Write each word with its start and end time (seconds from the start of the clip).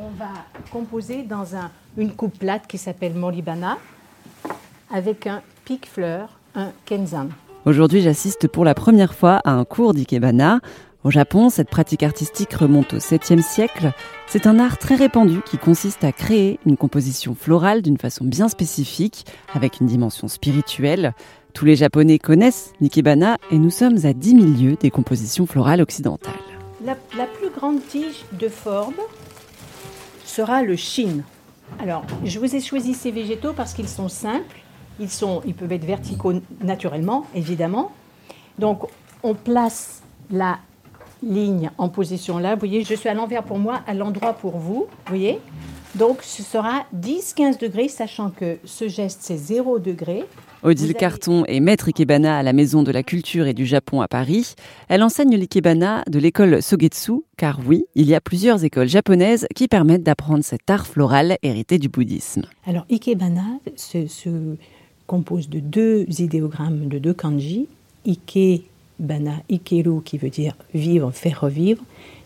on 0.00 0.10
va 0.18 0.30
composer 0.70 1.22
dans 1.22 1.54
un, 1.54 1.70
une 1.96 2.12
coupe 2.12 2.38
plate 2.38 2.66
qui 2.66 2.78
s'appelle 2.78 3.14
Moribana 3.14 3.78
avec 4.92 5.26
un 5.26 5.42
pic-fleur, 5.64 6.38
un 6.54 6.72
kenzan. 6.86 7.28
Aujourd'hui, 7.66 8.00
j'assiste 8.00 8.48
pour 8.48 8.64
la 8.64 8.74
première 8.74 9.14
fois 9.14 9.40
à 9.44 9.52
un 9.52 9.64
cours 9.64 9.92
d'ikebana. 9.92 10.60
Au 11.04 11.10
Japon, 11.10 11.50
cette 11.50 11.70
pratique 11.70 12.02
artistique 12.02 12.52
remonte 12.54 12.94
au 12.94 12.98
7e 12.98 13.42
siècle. 13.42 13.92
C'est 14.26 14.46
un 14.46 14.58
art 14.58 14.78
très 14.78 14.96
répandu 14.96 15.40
qui 15.44 15.58
consiste 15.58 16.04
à 16.04 16.12
créer 16.12 16.58
une 16.66 16.76
composition 16.76 17.34
florale 17.34 17.82
d'une 17.82 17.98
façon 17.98 18.24
bien 18.24 18.48
spécifique, 18.48 19.26
avec 19.54 19.80
une 19.80 19.86
dimension 19.86 20.28
spirituelle. 20.28 21.14
Tous 21.54 21.64
les 21.64 21.76
Japonais 21.76 22.18
connaissent 22.18 22.72
l'ikebana 22.80 23.38
et 23.50 23.58
nous 23.58 23.70
sommes 23.70 23.98
à 24.04 24.12
10 24.12 24.30
000 24.30 24.42
lieues 24.44 24.76
des 24.76 24.90
compositions 24.90 25.46
florales 25.46 25.80
occidentales. 25.80 26.32
La, 26.84 26.96
la 27.16 27.26
plus 27.26 27.50
grande 27.50 27.86
tige 27.86 28.24
de 28.32 28.48
forme 28.48 28.94
sera 30.30 30.62
le 30.62 30.76
shin. 30.76 31.22
Alors, 31.78 32.04
je 32.24 32.38
vous 32.38 32.54
ai 32.54 32.60
choisi 32.60 32.94
ces 32.94 33.10
végétaux 33.10 33.52
parce 33.52 33.74
qu'ils 33.74 33.88
sont 33.88 34.08
simples, 34.08 34.58
ils, 34.98 35.10
sont, 35.10 35.42
ils 35.46 35.54
peuvent 35.54 35.72
être 35.72 35.84
verticaux 35.84 36.34
naturellement, 36.62 37.26
évidemment. 37.34 37.92
Donc, 38.58 38.82
on 39.22 39.34
place 39.34 40.02
la 40.30 40.58
ligne 41.22 41.70
en 41.78 41.88
position 41.88 42.38
là. 42.38 42.54
Vous 42.54 42.60
voyez, 42.60 42.84
je 42.84 42.94
suis 42.94 43.08
à 43.08 43.14
l'envers 43.14 43.42
pour 43.42 43.58
moi, 43.58 43.80
à 43.86 43.94
l'endroit 43.94 44.32
pour 44.32 44.56
vous. 44.56 44.86
Vous 44.88 45.08
voyez? 45.08 45.38
Donc, 45.94 46.22
ce 46.22 46.42
sera 46.42 46.84
10-15 46.96 47.58
degrés, 47.58 47.88
sachant 47.88 48.30
que 48.30 48.58
ce 48.64 48.88
geste, 48.88 49.20
c'est 49.22 49.36
0 49.36 49.78
degré. 49.78 50.24
Odile 50.62 50.92
Carton 50.92 51.44
est 51.46 51.60
maître 51.60 51.88
ikebana 51.88 52.36
à 52.36 52.42
la 52.42 52.52
Maison 52.52 52.82
de 52.82 52.92
la 52.92 53.02
Culture 53.02 53.46
et 53.46 53.54
du 53.54 53.64
Japon 53.64 54.02
à 54.02 54.08
Paris. 54.08 54.54
Elle 54.88 55.02
enseigne 55.02 55.34
l'ikebana 55.36 56.04
de 56.06 56.18
l'école 56.18 56.62
Sogetsu, 56.62 57.22
car 57.38 57.60
oui, 57.66 57.84
il 57.94 58.06
y 58.06 58.14
a 58.14 58.20
plusieurs 58.20 58.62
écoles 58.62 58.88
japonaises 58.88 59.46
qui 59.56 59.68
permettent 59.68 60.02
d'apprendre 60.02 60.44
cet 60.44 60.68
art 60.68 60.86
floral 60.86 61.38
hérité 61.42 61.78
du 61.78 61.88
bouddhisme. 61.88 62.42
Alors, 62.66 62.84
ikebana 62.90 63.58
se, 63.74 64.06
se 64.06 64.56
compose 65.06 65.48
de 65.48 65.60
deux 65.60 66.04
idéogrammes, 66.20 66.88
de 66.88 66.98
deux 66.98 67.14
kanji. 67.14 67.66
Ike, 68.06 68.64
bana, 68.98 69.36
ikeru, 69.48 70.02
qui 70.02 70.18
veut 70.18 70.28
dire 70.30 70.54
vivre, 70.74 71.10
faire 71.10 71.40
revivre. 71.40 71.82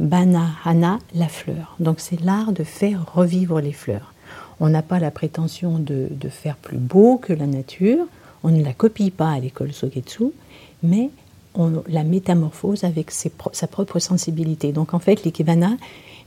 Bana, 0.00 0.48
hana, 0.64 0.98
la 1.14 1.28
fleur. 1.28 1.76
Donc, 1.78 2.00
c'est 2.00 2.20
l'art 2.20 2.52
de 2.52 2.64
faire 2.64 3.06
revivre 3.14 3.60
les 3.60 3.72
fleurs. 3.72 4.12
On 4.60 4.68
n'a 4.68 4.82
pas 4.82 4.98
la 4.98 5.10
prétention 5.10 5.78
de, 5.78 6.08
de, 6.10 6.28
faire 6.28 6.56
plus 6.56 6.78
beau 6.78 7.18
que 7.18 7.32
la 7.32 7.46
nature, 7.46 8.06
on 8.42 8.50
ne 8.50 8.62
la 8.62 8.72
copie 8.72 9.10
pas 9.10 9.32
à 9.32 9.38
l'école 9.40 9.72
Sogetsu, 9.72 10.24
mais 10.82 11.10
on 11.54 11.82
la 11.88 12.04
métamorphose 12.04 12.84
avec 12.84 13.10
ses, 13.10 13.32
sa 13.52 13.66
propre 13.66 13.98
sensibilité. 13.98 14.72
Donc 14.72 14.94
en 14.94 14.98
fait, 14.98 15.24
l'ikebana, 15.24 15.76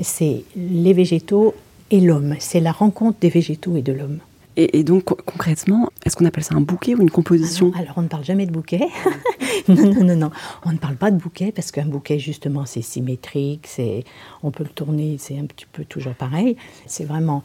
c'est 0.00 0.44
les 0.56 0.92
végétaux 0.92 1.54
et 1.90 2.00
l'homme, 2.00 2.36
c'est 2.38 2.60
la 2.60 2.72
rencontre 2.72 3.18
des 3.20 3.28
végétaux 3.28 3.76
et 3.76 3.82
de 3.82 3.92
l'homme. 3.92 4.18
Et, 4.56 4.78
et, 4.78 4.84
donc 4.84 5.04
concrètement, 5.04 5.90
est-ce 6.04 6.14
qu'on 6.14 6.26
appelle 6.26 6.44
ça 6.44 6.54
un 6.54 6.60
bouquet 6.60 6.94
ou 6.94 7.02
une 7.02 7.10
composition 7.10 7.72
alors, 7.72 7.80
alors, 7.80 7.94
on 7.98 8.02
ne 8.02 8.08
parle 8.08 8.24
jamais 8.24 8.46
de 8.46 8.52
bouquet. 8.52 8.86
non, 9.68 9.92
non, 9.92 10.04
non, 10.04 10.16
non. 10.16 10.30
On 10.64 10.72
ne 10.72 10.78
parle 10.78 10.94
pas 10.94 11.10
de 11.10 11.16
bouquet 11.16 11.50
parce 11.50 11.72
qu'un 11.72 11.86
bouquet, 11.86 12.20
justement, 12.20 12.64
c'est 12.64 12.82
symétrique, 12.82 13.66
c'est, 13.66 14.04
on 14.44 14.52
peut 14.52 14.62
le 14.62 14.70
tourner, 14.70 15.16
c'est 15.18 15.36
un 15.38 15.46
petit 15.46 15.66
peu 15.72 15.84
toujours 15.84 16.14
pareil. 16.14 16.56
C'est 16.86 17.04
vraiment 17.04 17.42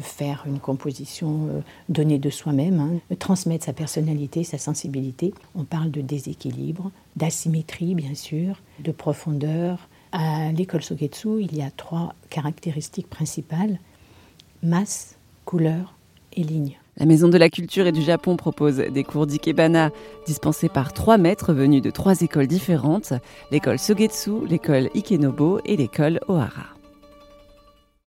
faire 0.00 0.44
une 0.46 0.58
composition 0.58 1.48
euh, 1.48 1.60
donnée 1.88 2.18
de 2.18 2.30
soi-même, 2.30 2.80
hein, 2.80 3.16
transmettre 3.18 3.64
sa 3.64 3.72
personnalité, 3.72 4.44
sa 4.44 4.58
sensibilité. 4.58 5.34
On 5.54 5.64
parle 5.64 5.90
de 5.90 6.00
déséquilibre, 6.00 6.90
d'asymétrie 7.16 7.94
bien 7.94 8.14
sûr, 8.14 8.60
de 8.80 8.92
profondeur. 8.92 9.88
À 10.12 10.52
l'école 10.52 10.82
Sogetsu, 10.82 11.42
il 11.42 11.54
y 11.54 11.62
a 11.62 11.70
trois 11.70 12.14
caractéristiques 12.30 13.10
principales 13.10 13.78
masse, 14.62 15.16
couleur 15.44 15.94
et 16.32 16.42
ligne. 16.42 16.78
La 16.96 17.06
Maison 17.06 17.28
de 17.28 17.38
la 17.38 17.48
Culture 17.48 17.86
et 17.86 17.92
du 17.92 18.02
Japon 18.02 18.36
propose 18.36 18.76
des 18.76 19.04
cours 19.04 19.26
d'ikebana 19.26 19.90
dispensés 20.26 20.68
par 20.68 20.92
trois 20.92 21.16
maîtres 21.16 21.52
venus 21.52 21.80
de 21.80 21.90
trois 21.90 22.20
écoles 22.22 22.48
différentes 22.48 23.12
l'école 23.52 23.78
Sogetsu, 23.78 24.46
l'école 24.48 24.90
Ikenobo 24.94 25.60
et 25.64 25.76
l'école 25.76 26.18
Ohara. 26.28 26.77